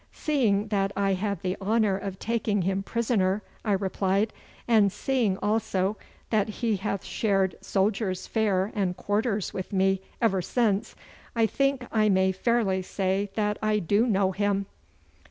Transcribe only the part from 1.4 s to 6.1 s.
the honour of taking him prisoner,' I replied, 'and seeing also